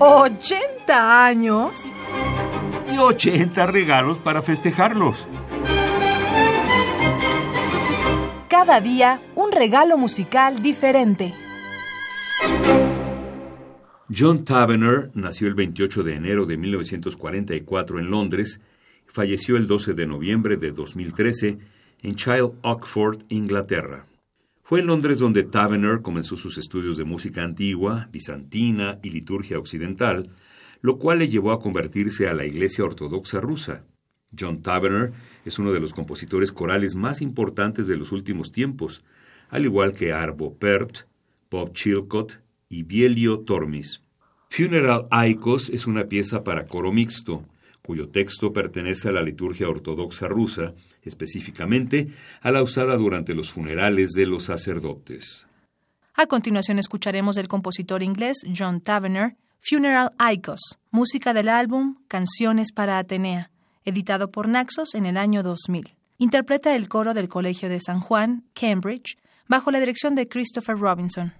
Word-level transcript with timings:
¿80 0.00 1.26
años? 1.26 1.92
Y 2.90 2.96
80 2.96 3.66
regalos 3.66 4.18
para 4.18 4.40
festejarlos. 4.40 5.28
Cada 8.48 8.80
día 8.80 9.20
un 9.34 9.52
regalo 9.52 9.98
musical 9.98 10.62
diferente. 10.62 11.34
John 14.08 14.42
Tavener 14.42 15.10
nació 15.12 15.48
el 15.48 15.54
28 15.54 16.02
de 16.02 16.14
enero 16.14 16.46
de 16.46 16.56
1944 16.56 18.00
en 18.00 18.10
Londres 18.10 18.62
y 19.06 19.10
falleció 19.12 19.58
el 19.58 19.66
12 19.66 19.92
de 19.92 20.06
noviembre 20.06 20.56
de 20.56 20.72
2013 20.72 21.58
en 22.04 22.14
Child 22.14 22.54
Oxford, 22.62 23.18
Inglaterra. 23.28 24.06
Fue 24.70 24.78
en 24.78 24.86
Londres 24.86 25.18
donde 25.18 25.42
Tavener 25.42 26.00
comenzó 26.00 26.36
sus 26.36 26.56
estudios 26.56 26.96
de 26.96 27.02
música 27.02 27.42
antigua, 27.42 28.08
bizantina 28.12 29.00
y 29.02 29.10
liturgia 29.10 29.58
occidental, 29.58 30.30
lo 30.80 30.96
cual 30.96 31.18
le 31.18 31.28
llevó 31.28 31.50
a 31.50 31.58
convertirse 31.58 32.28
a 32.28 32.34
la 32.34 32.46
Iglesia 32.46 32.84
Ortodoxa 32.84 33.40
rusa. 33.40 33.84
John 34.38 34.62
Tavener 34.62 35.10
es 35.44 35.58
uno 35.58 35.72
de 35.72 35.80
los 35.80 35.92
compositores 35.92 36.52
corales 36.52 36.94
más 36.94 37.20
importantes 37.20 37.88
de 37.88 37.96
los 37.96 38.12
últimos 38.12 38.52
tiempos, 38.52 39.02
al 39.48 39.64
igual 39.64 39.92
que 39.92 40.12
Arvo 40.12 40.56
Pärt, 40.56 40.98
Bob 41.50 41.72
Chilcott 41.72 42.40
y 42.68 42.84
Bielio 42.84 43.40
Tormis. 43.40 44.04
Funeral 44.50 45.08
Aikos 45.10 45.68
es 45.70 45.88
una 45.88 46.04
pieza 46.04 46.44
para 46.44 46.68
coro 46.68 46.92
mixto, 46.92 47.44
cuyo 47.82 48.08
texto 48.08 48.52
pertenece 48.52 49.08
a 49.08 49.12
la 49.12 49.22
liturgia 49.22 49.68
ortodoxa 49.68 50.28
rusa, 50.28 50.74
específicamente 51.02 52.08
a 52.40 52.50
la 52.50 52.62
usada 52.62 52.96
durante 52.96 53.34
los 53.34 53.50
funerales 53.50 54.12
de 54.12 54.26
los 54.26 54.44
sacerdotes. 54.44 55.46
A 56.14 56.26
continuación 56.26 56.78
escucharemos 56.78 57.36
del 57.36 57.48
compositor 57.48 58.02
inglés 58.02 58.38
John 58.56 58.80
Tavener, 58.80 59.36
Funeral 59.58 60.12
Aikos, 60.18 60.78
música 60.90 61.32
del 61.34 61.48
álbum 61.48 61.96
Canciones 62.08 62.72
para 62.72 62.98
Atenea, 62.98 63.50
editado 63.84 64.30
por 64.30 64.48
Naxos 64.48 64.94
en 64.94 65.06
el 65.06 65.16
año 65.16 65.42
2000. 65.42 65.94
Interpreta 66.18 66.76
el 66.76 66.88
coro 66.88 67.14
del 67.14 67.28
Colegio 67.28 67.68
de 67.68 67.80
San 67.80 68.00
Juan, 68.00 68.44
Cambridge, 68.52 69.16
bajo 69.48 69.70
la 69.70 69.80
dirección 69.80 70.14
de 70.14 70.28
Christopher 70.28 70.76
Robinson. 70.76 71.32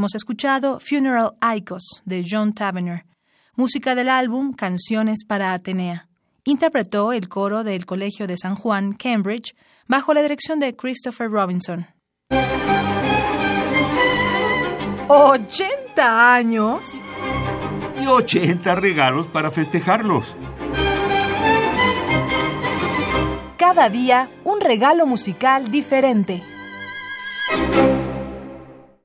Hemos 0.00 0.14
escuchado 0.14 0.80
Funeral 0.80 1.32
Icos 1.54 2.02
de 2.06 2.24
John 2.26 2.54
Tavener, 2.54 3.04
música 3.54 3.94
del 3.94 4.08
álbum 4.08 4.54
Canciones 4.54 5.26
para 5.26 5.52
Atenea. 5.52 6.08
Interpretó 6.44 7.12
el 7.12 7.28
coro 7.28 7.64
del 7.64 7.84
Colegio 7.84 8.26
de 8.26 8.38
San 8.38 8.54
Juan, 8.54 8.94
Cambridge, 8.94 9.54
bajo 9.86 10.14
la 10.14 10.22
dirección 10.22 10.58
de 10.58 10.74
Christopher 10.74 11.30
Robinson. 11.30 11.86
¿80 15.06 15.98
años? 15.98 16.98
Y 18.02 18.06
80 18.06 18.74
regalos 18.76 19.28
para 19.28 19.50
festejarlos. 19.50 20.38
Cada 23.58 23.90
día 23.90 24.30
un 24.44 24.62
regalo 24.62 25.04
musical 25.04 25.70
diferente. 25.70 26.42